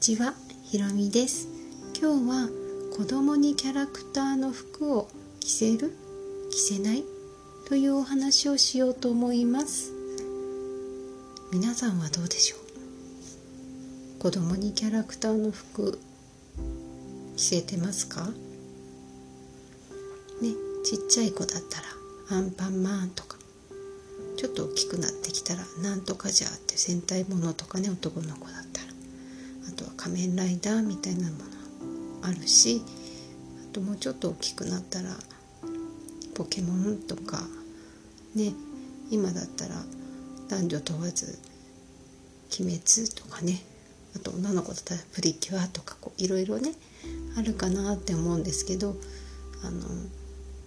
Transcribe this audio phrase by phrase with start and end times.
[0.00, 0.32] ちは、
[0.62, 1.46] ひろみです。
[2.00, 2.48] 今日は
[2.96, 5.10] 子供にキャラクターの服を
[5.40, 5.94] 着せる
[6.50, 7.04] 着せない
[7.68, 9.92] というお話をしようと思います。
[11.52, 12.56] 皆さんはどうでしょ
[14.16, 14.20] う？
[14.20, 15.98] 子供にキャラクターの服
[17.36, 18.22] 着せてますか？
[18.24, 18.32] ね
[20.82, 21.82] ちっちゃい子だった
[22.32, 23.36] らアンパンマンとか
[24.38, 28.69] ちょっと大きくなってきたらなんとかじゃって戦隊ものとかね男の子だったら。
[29.80, 31.44] とは仮面ライダーみたいなもの
[32.22, 32.82] あるし
[33.70, 35.10] あともうちょっと大きくなったら
[36.34, 37.40] ポケモンとか
[38.34, 38.52] ね
[39.10, 39.74] 今だったら
[40.48, 41.38] 男女問わず
[42.60, 43.62] 「鬼滅」とかね
[44.14, 46.74] あと女の子だったら「プリキュア」とかこういろいろね
[47.36, 48.96] あるかなって思うんですけど
[49.64, 49.80] あの、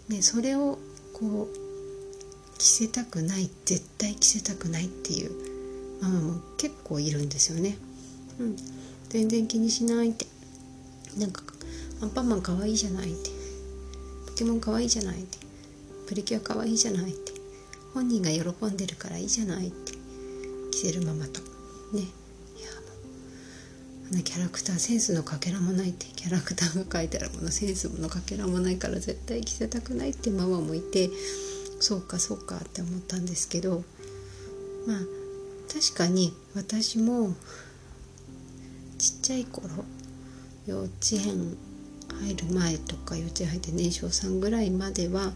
[0.10, 0.80] ね、それを
[1.14, 7.78] こう着せたくない絶対着せたくないっていうママも結構いるんですよね。
[8.40, 8.56] うん、
[9.10, 10.26] 全然気にしないって。
[11.18, 11.44] なんか
[12.02, 13.30] アンパンマン可愛いじゃないって。
[14.28, 15.38] ポケモン可愛いじゃないって。
[16.08, 17.32] プリキュア可愛いじゃないって。
[17.94, 19.94] 本人が喜んでるからいいじゃないって。
[20.72, 21.42] 着せるママと。
[21.96, 22.02] ね。
[22.02, 22.02] いや。
[22.02, 22.08] も
[24.12, 26.08] うあのキャラクターセンスのかけらもないって。
[26.08, 30.30] キャラクターが書いてあるものセンスのかけらもないから絶対着せたくないって。
[30.32, 31.10] ママもいて。
[31.80, 33.84] そうかそうかって思ったんですけど。
[34.88, 35.00] まあ
[35.72, 37.34] 確かに私も
[39.24, 39.70] ちゃい頃
[40.68, 41.56] 幼稚園
[42.22, 45.32] 入る前とか幼稚園入って年少さんぐらいまでは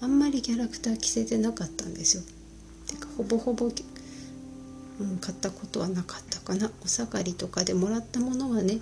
[0.00, 2.22] あんまりキャラクター着せてなかったんですよ。
[2.88, 8.80] てかほぼほぼ、うん、買ったことはなかったかなお下がりとかでもらったものはね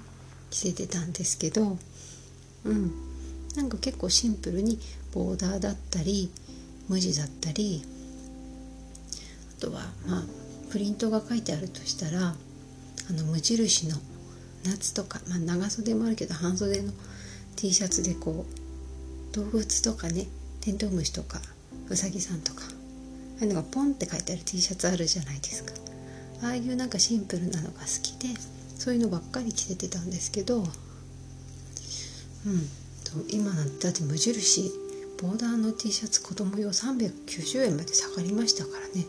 [0.50, 1.76] 着せてたんですけど
[2.64, 2.92] うん
[3.56, 4.78] なんか結構シンプルに
[5.12, 6.30] ボーダーだったり
[6.88, 7.82] 無地だったり
[9.58, 10.22] あとはまあ
[10.70, 12.34] プリントが書いてあるとしたら
[13.08, 13.96] あの無印の
[14.66, 16.92] 夏とか、まあ、長袖もあるけど半袖の
[17.56, 18.44] T シャツでこ
[19.32, 20.26] う動物とかね
[20.60, 21.40] テントウムシとか
[21.88, 25.72] ウサギさんとかああいうのがポンって書いてある T シャツあるじゃないですか。
[26.42, 28.28] ああいうなんかシンプルなのが好きで
[28.78, 32.68] そういうのばっかり着ててたんですけどうん
[33.30, 34.70] 今なんてだって無印
[35.22, 39.06] ボーダーの T シャツ子供用390円まで下がりましたからね。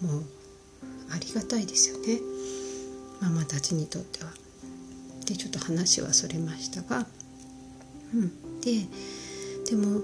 [0.00, 0.24] もう
[1.12, 2.20] ありがたいですよね。
[3.20, 4.41] ママたちにとっては。
[5.26, 7.06] でちょっと話はそれましたが、
[8.14, 8.86] うん、で
[9.70, 10.02] でも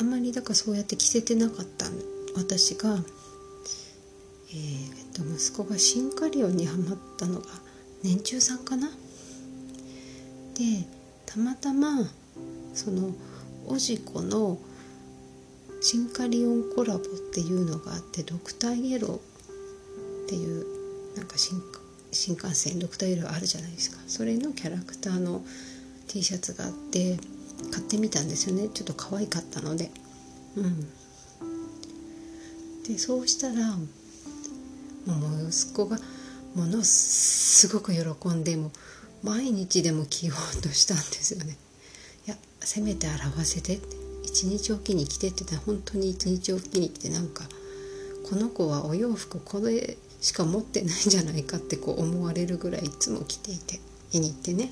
[0.00, 1.86] あんまりだからそうやって着せてなかった
[2.36, 2.96] 私が、
[4.50, 7.46] えー、と息子がシンカリオンにはまったのが
[8.02, 8.88] 年中さんかな？
[8.88, 10.86] で
[11.26, 12.08] たまたま
[12.72, 13.12] その
[13.66, 14.58] おじこの
[15.82, 19.20] シンカリオンコラボっていうのがあってドクターイエローっ
[20.28, 20.66] ていう
[21.16, 21.60] なんか新
[22.12, 23.98] 新幹線ドクターイエローあるじゃないですか。
[24.06, 25.42] それのキャラクターの
[26.08, 27.18] T シャツがあって
[27.70, 28.68] 買ってみたんですよね。
[28.68, 29.90] ちょっと可愛かったので。
[30.56, 30.88] うん。
[32.86, 33.84] でそうしたらも
[35.44, 35.98] う息子が
[36.54, 38.72] ものすごく喜んでも
[39.22, 41.56] 毎日でも着ようとしたんですよね。
[42.26, 43.78] いやせめて洗わせて。
[44.22, 47.44] 一日おきに着てって言ったら本当に一日おきに着てなんか
[48.28, 54.70] この子はお洋服これしか持ってないんじゃないかってこう思われるぐらいいつも着ていて気に入ってね。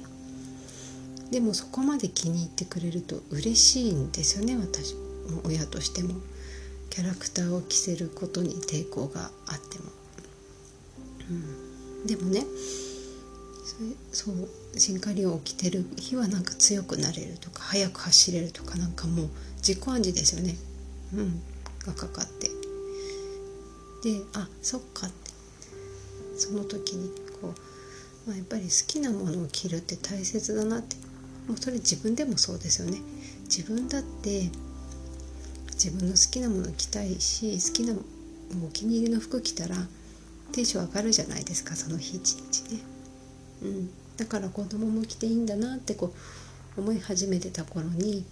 [1.31, 4.95] でもそこまで気に入ってくれると嬉しいんですよね私。
[4.95, 6.15] も親としても。
[6.91, 9.85] キャラクターを着せることに抵抗があっても、
[11.31, 12.45] うん、でもね
[14.11, 19.29] そうシンカリオンを着てる日はなんか強くなれるとか速く走れるとかなんかもう
[19.59, 20.57] 自己暗示ですよね。
[21.15, 21.41] うん。
[21.87, 22.49] がかかって。
[24.03, 25.28] であそっかって。
[26.39, 27.11] その時に
[27.41, 27.55] こ
[28.27, 30.97] う、まあ、やっぱり好きなものを着るって大切だなって。
[31.49, 33.01] もうそれ自分でもそうですよね。
[33.45, 34.51] 自分だって
[35.73, 37.95] 自分の好きなもの着たいし好きな
[38.67, 39.77] お気に入りの服着たら
[40.53, 42.81] テンション上がるじゃないですかその日一日ね、
[43.63, 46.13] うん、だから子供も着ていいんだなってこ
[46.77, 48.25] う思い始めてた頃に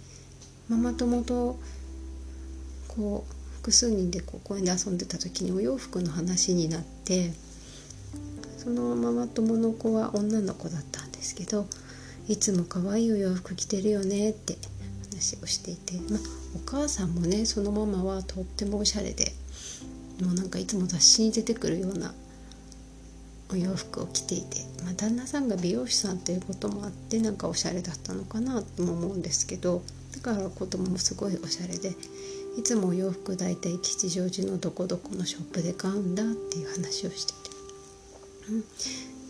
[0.69, 1.57] ママ友と
[2.87, 7.31] こう複数人でこう公園で遊んでた時にお洋服の話になって
[8.57, 11.67] そのママ友の子は女の子だったんですけど
[12.27, 14.57] いつも可愛いお洋服着てるよねって
[15.11, 16.19] 話をしていて、ま、
[16.55, 19.31] お母さんもねそのママはとってもおしゃれで
[20.21, 22.13] もうなんかいつも雑誌に出てくるような
[23.51, 29.81] お洋服を着ていて、ま、旦那さんが美容師さんということもあってなんかおしゃれだったのかなとも思うんですけど
[30.13, 31.95] だから子供もすごいおしゃれで
[32.57, 37.33] いつもお洋服大体吉祥寺のどこどこのショップで買うんだっていう話をして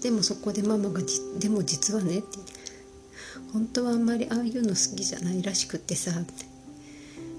[0.02, 1.02] でもそこでママが
[1.40, 2.58] でも実はね」って。
[3.54, 6.46] 本当はあんまりああいうの好きじゃないらしくってさ」って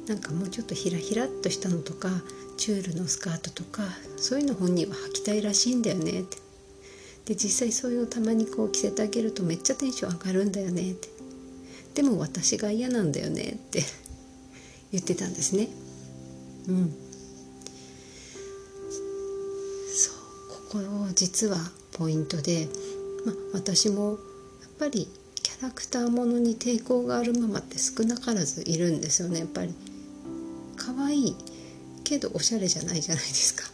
[0.07, 2.23] なんかもうちょっとひらひらっとしたのとか
[2.57, 3.83] チュールのスカートとか
[4.17, 6.39] そういうの本人は履きたいらしいんだよねって。
[7.27, 11.09] で実際そういうのたまにこう着せてあげるとめっちゃテンション上がるんだよねって。
[11.95, 13.85] でも私が嫌なんだよねって
[14.93, 15.69] 言ってたんですね。
[16.69, 16.95] うん。
[20.71, 21.57] ここ実は
[21.93, 22.69] ポイントで、
[23.25, 25.09] まあ、私もやっぱり
[25.43, 29.41] キャラクターものに抵抗があるママって少なからずいるんですよね。
[29.41, 29.73] やっぱり
[30.77, 31.37] 可愛い
[32.05, 33.71] けどおしゃれじゃないじゃないですか。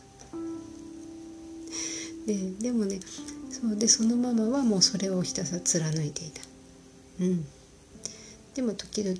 [2.27, 3.01] ででもね
[3.51, 6.43] そうでそのママはもうそれをひたすら貫いていた。
[7.21, 7.45] うん。
[8.55, 9.19] でも時々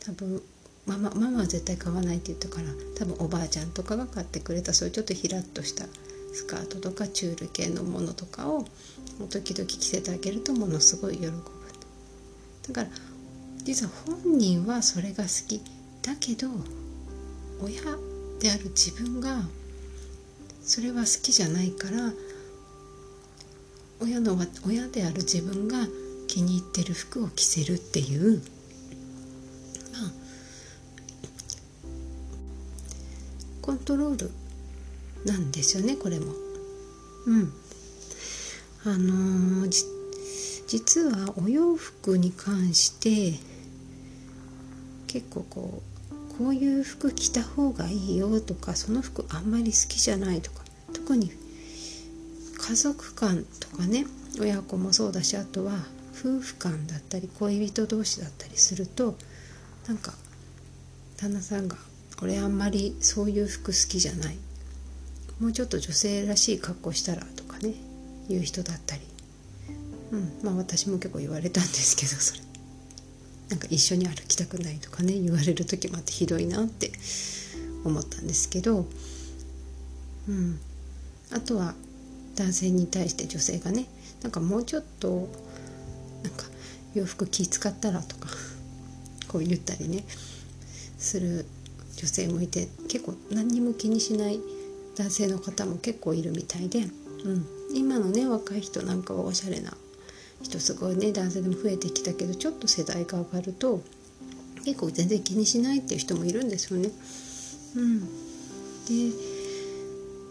[0.00, 0.40] 多分
[0.86, 4.72] ママママは絶対買わないって言ったから多分おばあちゃんとかが買ってくれた。
[4.72, 5.84] そういうちょっとひらっとした
[6.34, 8.66] スカートとかチュール系のものとかを
[9.30, 11.32] 時々着せてあげるとものすごい喜ぶ
[12.68, 12.88] だから
[13.62, 15.62] 実は本人はそれが好き
[16.02, 16.48] だけど
[17.62, 17.82] 親
[18.40, 19.42] である自分が
[20.62, 22.12] それは好きじゃないから
[24.00, 25.86] 親の親である自分が
[26.26, 28.42] 気に入ってる服を着せるっていう。
[29.92, 30.12] まあ
[33.62, 34.30] コントロール
[35.24, 36.32] なんですよねこれも。
[37.26, 37.52] うん
[38.84, 39.84] あのー、
[40.66, 43.38] 実はお洋服に関して
[45.06, 51.30] 結構こうこういう服着た方がいいよとかその服あんまり好きじゃないとか特に
[52.58, 54.06] 家族間とかね
[54.40, 55.72] 親子もそうだしあとは
[56.18, 59.16] 夫婦間だったり恋人同士だったりすると
[59.86, 60.12] なんか
[61.16, 61.76] 旦那さんが
[62.22, 64.36] 「俺あんまりそういう服好きじゃない」
[65.40, 67.74] もうちょっと女性らしい格好したらとかね
[68.28, 69.02] 言う人だったり、
[70.12, 72.40] うんまあ私も結構言われたんですけどそれ。
[73.50, 76.92] なんか一緒に歩きたくないとかね言われる時もあってひどいなって
[77.84, 78.86] 思ったんですけど、
[80.28, 80.58] うん、
[81.30, 81.74] あとは
[82.36, 83.86] 男性に対して女性がね
[84.22, 85.28] なんかもうちょっと
[86.22, 86.44] なんか
[86.94, 88.28] 洋服気使ったらとか
[89.28, 90.04] こう言ったりね
[90.98, 91.44] する
[91.96, 94.40] 女性もいて結構何にも気にしない
[94.96, 96.80] 男性の方も結構いるみたいで、
[97.24, 99.72] うん、今のね若い人なんかはおしゃれな
[100.42, 103.82] 人すごいね男性でも増えてきたけどちょっと世代が上がると
[104.64, 106.90] 結構全然気にしないっていう人もいるんですよね。
[107.76, 108.06] うん、で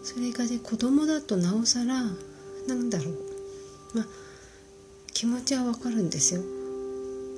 [0.02, 2.02] それがね子供だとなおさら
[2.66, 3.16] なんだろう
[3.94, 4.06] まあ
[5.12, 6.42] 気持ちはわかるんですよ。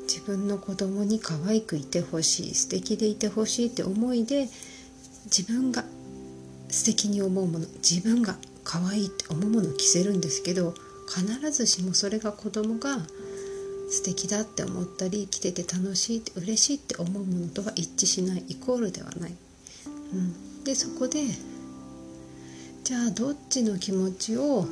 [0.06, 4.48] 自分の子供に可愛くいてほしい素敵でいてほしいって思いで
[5.24, 5.84] 自分が
[6.68, 10.74] 素敵に思うもの自分が可愛いって思うものを着せるんですけど
[11.08, 12.98] 必ずしもそれが子供が
[13.88, 19.34] 素敵だって思ったり着てて楽しいって嬉しいって思うものとは一致しないイコールではない。
[20.12, 21.22] うん、でそこで
[22.82, 24.66] じゃあどっちの気持ちを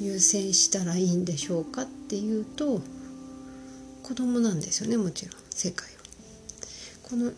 [0.00, 2.80] 優先したらいいんでしょうかっていうと
[4.02, 6.00] 子供なんですよねもちろん世界は。
[7.08, 7.32] この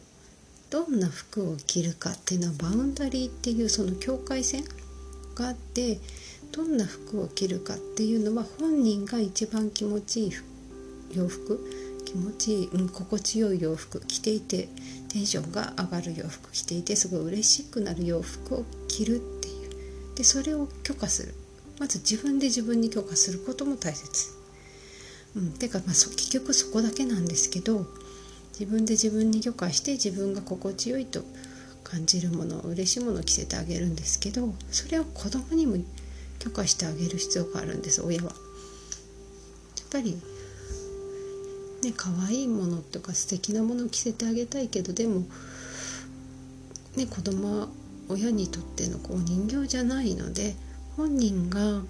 [0.73, 4.64] どんな服を着るかっていうのはバウンダリーっていうその境界線
[5.35, 5.99] があって
[6.50, 10.33] どんな服を着るかっていうのは本人が一番気持ちいい
[11.14, 11.61] 洋服
[12.07, 14.71] 気持ちいい、うん、心地よい洋服着ていて
[15.11, 21.35] テンションが上がる洋服着ていてすごい嬉しくなる洋服を着るっていうでそれを許可する
[21.81, 24.31] まず自分で自分に許可することも大切。
[25.37, 27.87] うん、てか、まあ、結局そこだけなんですけど
[28.52, 31.23] 自分で自分に許可して自分が心地よいと
[31.85, 35.76] 感じるもの嬉しいものを着せてあげるんですけどそれを子供にも
[36.38, 38.25] 許可してあげる必要があるんです親は。
[38.25, 38.35] やっ
[39.90, 40.16] ぱり
[41.82, 45.25] ね可愛いものとか素敵なものを着せてあげたいけどでも
[46.97, 47.68] ね子供は
[48.09, 50.54] 親にとってのこう人形じゃないので
[50.97, 51.82] 本人が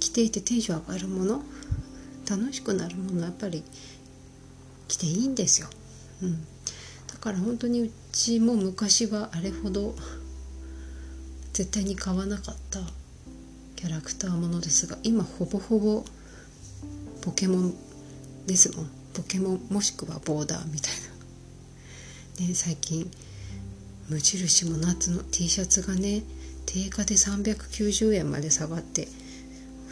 [0.00, 1.42] 着ていてテンション上がるもの
[2.28, 3.62] 楽しくなるものやっぱり
[5.00, 5.68] 着ていいんですよ。
[6.22, 6.42] うん、
[7.06, 9.94] だから本当にうちも昔はあれほど
[11.54, 12.80] 絶対に買わなかった
[13.76, 16.04] キャラクターものですが今ほぼほぼ
[17.22, 17.74] ポケモン
[18.46, 18.90] ですもん。
[19.14, 20.92] ポケモンもしくはボーダーみたい
[22.38, 23.10] な、ね、最近
[24.08, 26.22] 無印も夏の T シャツがね
[26.66, 29.08] 定価で390円まで下がって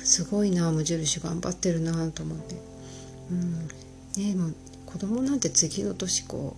[0.05, 2.57] すごいな無印頑張ってるなと思って。
[3.31, 3.69] うん。
[4.17, 4.55] ねもう
[4.89, 6.57] 子供なんて次の年こ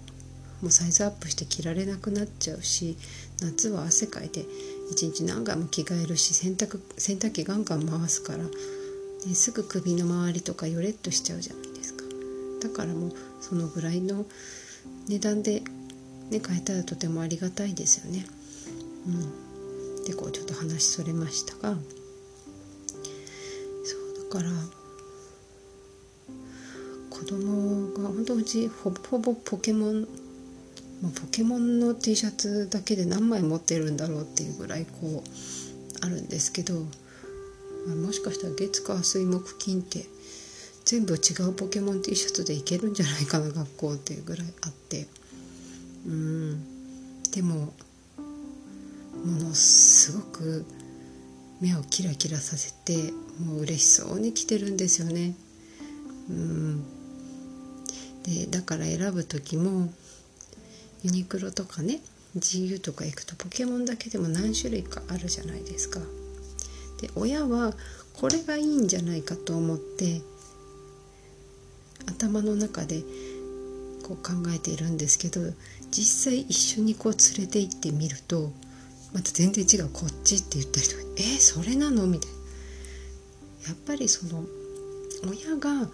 [0.60, 2.96] うもうサイズアップして着られなくなっちゃうし
[3.42, 4.44] 夏は汗かいて
[4.92, 8.44] 一日何回も着替えるし洗濯洗濯機ガンガン回すから、ね、
[9.34, 12.04] すぐ首の周りとかよれっとしちゃうじゃないですか。
[12.62, 14.24] だからもうそのぐらいの
[15.08, 15.62] 値段で、
[16.30, 18.26] ね、買えたらとてもありがたいですよね。
[19.06, 19.10] う
[20.02, 21.74] ん、でこうちょっと話それましたが。
[23.84, 24.79] そうだから
[27.20, 30.00] 子供が本当うちほぼほぼポケモン
[31.02, 36.74] もうポケモンの T シャツだけで何枚持ってるんだろうっていうぐらいこうあるんですけど、
[37.86, 40.06] まあ、もしかしたら月火水木金って
[40.86, 45.06] 全部違うポケモン T シャツでいけるんじゃないかな学校っていうぐらいあって。
[46.06, 46.64] うん。
[47.32, 47.74] でも
[49.24, 50.64] ものすごく
[51.60, 53.12] 目をキラキラさせて
[53.44, 55.34] もう嬉しそうに着てるんですよね。
[56.30, 56.99] うん。
[58.24, 59.92] でだから選ぶ時も
[61.02, 62.00] ユニクロとかね
[62.36, 66.00] GU とか行くとポケモンだけでも何種類かあるじゃないですか。
[67.00, 67.74] で親は
[68.14, 70.20] これがいいんじゃないかと思って
[72.06, 73.02] 頭の中で
[74.02, 75.40] こう考えているんですけど
[75.90, 78.52] 実際一緒にこう連れて行ってみると
[79.14, 82.40] また全然違うこっちって言ったりとか「えー、それなの?」みたいな。
[83.68, 84.44] やっぱりその
[85.28, 85.90] 親が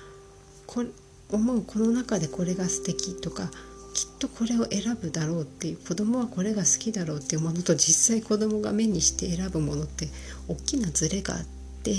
[0.66, 0.85] こ
[1.30, 3.50] 思うこの中でこれが素敵とか
[3.95, 10.09] きっとこれを選ぶだろうっていう子供はこれが好きだろうっていうものと実際子供が目にして選ぶものって
[10.49, 11.45] 大きなズレがあっ
[11.83, 11.95] て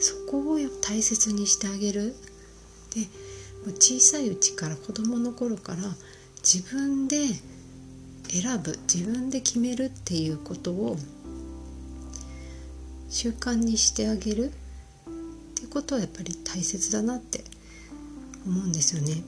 [0.00, 2.14] そこを大切にしてあげる。
[2.94, 3.06] で
[3.78, 5.78] 小さいうちから子供の頃から
[6.42, 7.26] 自分で
[8.28, 10.96] 選ぶ自分で決めるっていうことを
[13.10, 14.50] 習慣にしてあげるっ
[15.54, 17.44] てことはやっぱり大切だなって
[18.46, 19.22] 思うんですよね。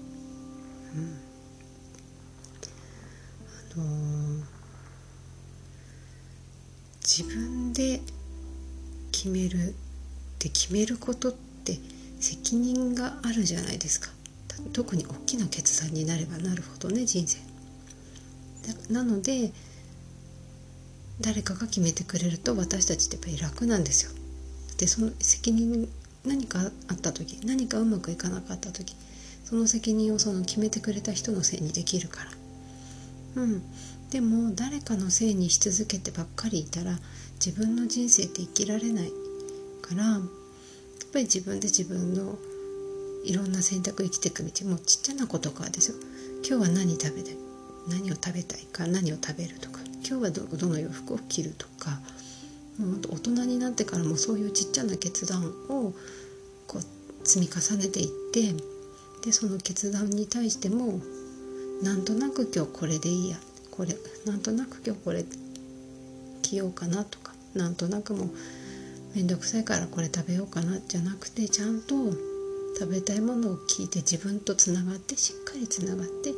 [0.95, 1.21] うん、
[3.75, 4.45] あのー、
[7.03, 8.01] 自分で
[9.13, 9.73] 決めるっ
[10.39, 11.79] て決めることって
[12.21, 14.11] 責任があるじゃないですか。
[14.73, 17.39] 特に大きな決断になればなるほどね人生。
[18.91, 19.53] なので
[21.21, 24.13] 誰かが決めてくれると私たちってやっぱり楽なんですよ。
[24.79, 25.89] でその責任
[26.25, 28.95] 何かあった時何かうまくいかなかった時
[29.49, 32.23] その責任をその決めてくれた人のせいにできるか
[33.35, 33.43] ら。
[33.43, 33.63] うん。
[34.11, 36.99] でも誰かのせいにし続けてばっかりいたら
[37.43, 39.09] 自分の人生って生きられない
[39.81, 40.21] からやっ
[41.13, 42.37] ぱり自分で自分の
[43.25, 44.69] いろんな選択生きていく道。
[44.69, 45.97] もちっちゃなことからですよ。
[46.47, 47.37] 今日は何食べたい
[47.89, 49.81] 何を食べたいか何を食べるとか。
[50.07, 52.01] 今日はどどの洋服を着るとか。
[52.79, 55.95] もう大人になってからもそういうちっちゃな決断を
[56.67, 58.55] こう積み重ねていって
[59.29, 61.01] でその決断に対しても
[61.83, 63.37] なんとなく今日これでいいや
[63.71, 63.95] これ
[64.25, 65.23] なんとなく今日これ
[66.41, 68.31] 着ようかなとかなんとなくもう
[69.15, 71.95] 面倒くさいからこれ食べようかなじゃなくてちゃんと
[72.79, 76.31] 食べたいものを聞いて自分とつながってしっかりつながって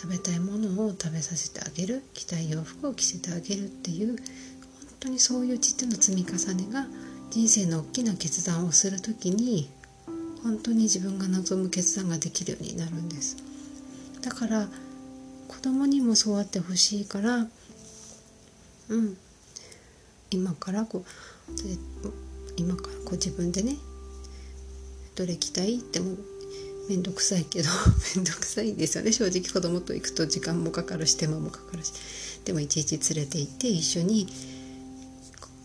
[0.00, 4.16] 食べたいものを食べさせてあげる着たい洋服を着せてあげるっていう本
[5.00, 6.86] 当にそういうちっちゃな積み重ねが
[7.32, 9.68] 人生の大きな決断をする時に
[10.44, 13.36] 本当に自分が望む決断ができるようになるんです。
[14.20, 14.68] だから
[15.48, 17.48] 子供にもそうあってほしいから
[18.90, 19.16] うん。
[20.30, 21.04] 今からこう
[22.56, 23.76] 今からこう自分でね
[25.14, 26.16] どれ着たいっても
[26.88, 27.68] 面倒くさいけど
[28.16, 29.12] 面倒くさいですよね。
[29.12, 31.92] 正直子供と行くと時間もかかるし手間もかかるし。
[32.44, 34.28] でもいちいち連れて行って一緒に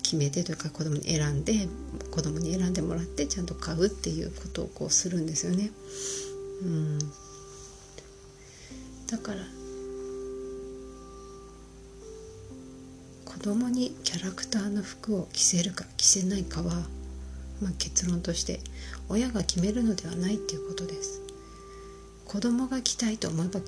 [0.10, 1.68] 決めてというか子供に選んで
[2.10, 5.70] 子供に選んでもらってちゃんと買うっていうことをこうするんですよね。
[6.64, 7.00] うん。
[9.06, 9.38] だから
[13.24, 16.74] 子供にキャラクターの服を着せるか着せないかは、
[17.62, 18.62] まあ、結論として
[19.10, 21.22] 親が決めるのではないっていうことです。
[22.26, 23.60] 子供が着たいと思えば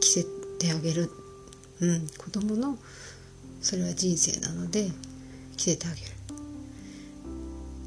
[0.00, 0.24] 着せ
[0.58, 1.08] てあげる。
[1.80, 2.08] うん。
[2.18, 2.76] 子供の
[3.62, 4.90] それは人生なので
[5.58, 6.06] 着せてあげる。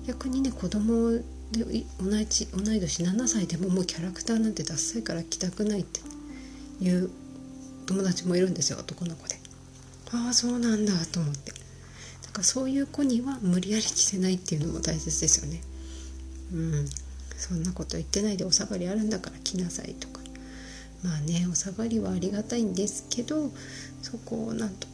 [0.07, 1.11] 逆にね子供
[1.51, 1.63] で
[1.99, 5.99] 同じ同い年7歳でももうキャラクターなんてダッサいから着たくないって
[6.83, 7.09] いう
[7.85, 9.35] 友達もいるんですよ男の子で。
[10.13, 11.51] ああそうなんだと思って。
[11.51, 11.57] だ
[12.31, 15.61] からそういう子には無理やり着せないっていうのも大切ですよね。
[16.53, 16.85] うん。
[17.37, 20.21] そんなこと言ってないでお下がりあるんだから着なさいとか。
[21.03, 23.51] まあねお下がりはありがたいんですけど
[24.01, 24.87] そこをなんと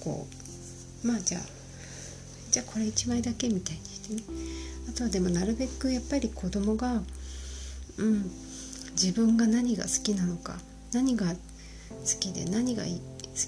[0.00, 0.26] こ
[1.04, 1.42] うまあじゃあ
[2.54, 4.22] じゃあこれ1枚だけみたいにしてね
[4.88, 7.02] あとはでもなるべくやっぱり子供が
[7.98, 8.30] うん
[8.92, 10.54] 自分が何が好きなのか
[10.92, 11.34] 何が好
[12.20, 12.88] きで何が好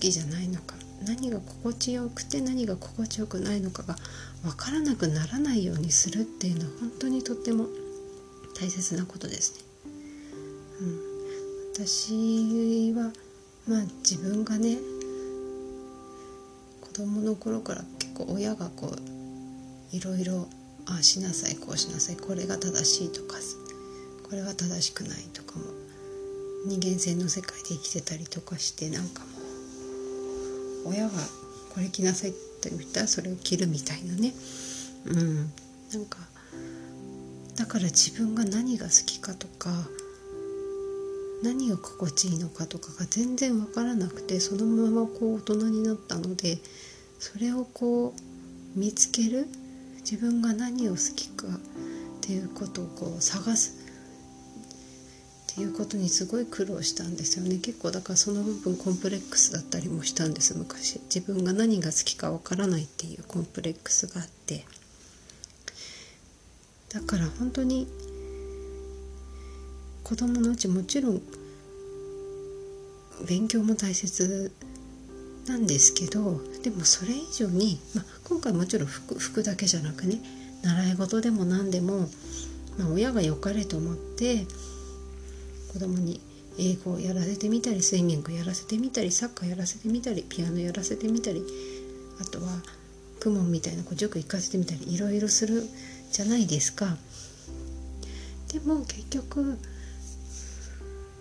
[0.01, 0.75] きじゃないのか
[1.07, 3.95] 何が心地よくて何が心地よくないのかが
[4.43, 7.67] 分からなくならないようにするっていうのは本当にとっても
[8.61, 9.63] 大切なことですね。
[10.81, 11.01] うん、
[11.87, 13.13] 私は
[13.69, 14.79] まあ自分がね
[16.81, 17.85] 子供の頃から
[18.17, 20.49] 結構親がこういろいろ
[20.87, 23.37] ああしなさいこうしなさいこれが正しいとか
[24.29, 25.65] これは正しくないとかも
[26.67, 29.27] 人間性の世界で生きてたりとかしてなんかも
[30.87, 31.11] う親が
[31.75, 34.33] これ着なさいって言ったらそれを着るみたいなね。
[35.05, 35.37] うん。
[35.93, 36.19] なんか
[37.57, 39.71] だから自分が何が好きかとか
[41.43, 46.59] 何が心地いいのかとかが全然分からなくてそのままこう大人になったので
[47.19, 49.49] それをこう見つける
[50.01, 51.51] 自分が何を好きかっ
[52.21, 53.87] ていうことをこう探す。
[55.53, 57.57] っていうことにすごい苦労したんですよね。
[57.57, 60.55] 結構だからその部分コンプレックスだったりもしたんです。
[60.55, 61.01] 昔。
[61.05, 64.67] 自分が何が好きかわからないっていうコンプレックスがあって。
[66.91, 67.89] だから本当に
[70.05, 71.23] 子供のうちもちろん
[73.27, 74.53] 勉強も大切
[75.47, 80.21] なんですけどでもそれ以上に、まあ、今回もちろん服服だけじゃなくね
[80.63, 82.09] 習い事でも何でも、
[82.79, 84.47] まあ、親が良かれと思って
[85.73, 86.21] 子供に
[86.59, 91.43] 英語をやらせてみたりスイミングやらせてみたりサッカーやらせてみたりピアノやらせてみたり
[92.21, 92.47] あとは
[93.23, 95.65] 公文みたいな塾行かせてみたりいろいろする
[96.11, 96.97] じゃないですか。
[98.53, 99.59] でも結局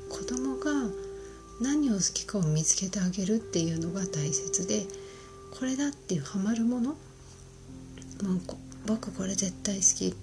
[0.10, 0.72] 子供が
[1.62, 4.86] 何を好きかを見つけてあげるっていうのが大切で
[5.58, 6.90] これだっていうハマるもの？
[6.92, 6.98] もう
[8.86, 10.16] 僕これ絶対好き。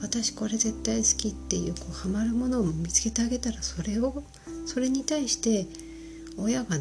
[0.00, 4.22] 私これ絶対好きっていうこうハマるものを見つけてあげたらそれを
[4.64, 5.66] それに対して
[6.38, 6.78] 親が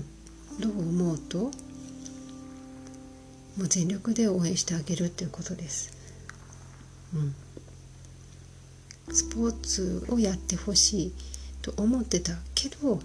[0.60, 1.52] どう思うとも
[3.66, 5.92] う全力で応援してあげるっていうことです。
[7.14, 11.14] うん、スポーツをやってほしい
[11.62, 13.02] と思ってたけど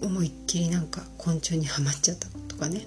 [0.00, 2.86] 思いっきりなんか昆虫にはまっちゃったとかね。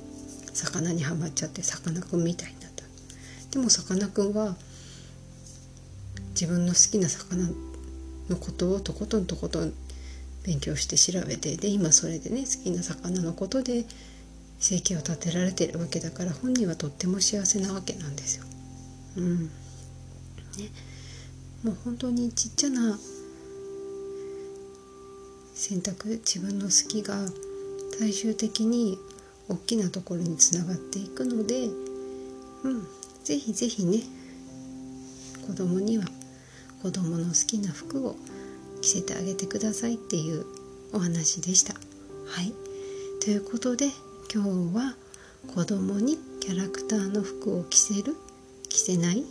[0.54, 2.84] 魚にはまっちゃってさかなクンみたいになった。
[3.52, 4.56] でもさかなクンは
[6.32, 7.50] 自分の好きな魚
[8.30, 9.74] のことをとことんとことん
[10.44, 13.86] 勉強して調べてで今それでね好きな魚のことで
[14.60, 18.46] 生計を立てられてるわけだから本人はとっても幸せなわけなんですよ。
[19.18, 19.46] うん。
[19.46, 19.50] ね、
[21.64, 23.00] もう本当にちっちゃな
[25.62, 27.16] 選択自分の好きが
[28.00, 28.98] 最終的に
[29.48, 31.68] 大きなところにつながっていくので、
[32.64, 32.88] うん、
[33.24, 34.00] ぜひぜひね
[35.46, 36.06] 子供には
[36.82, 38.16] 子供の好きな服を
[38.82, 40.46] 着せてあげてくださいっていう
[40.94, 41.76] お話でした。
[42.26, 42.52] はい
[43.24, 43.90] ということで
[44.34, 44.96] 今日は
[45.54, 48.16] 子供にキャラクターの服を着せる
[48.68, 49.24] 着せない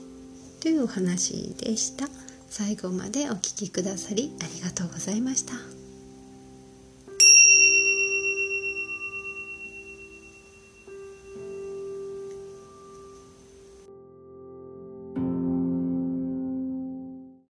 [0.60, 2.08] というお話でした。
[2.48, 5.79] 最後までお聴きくださりありがとうございました。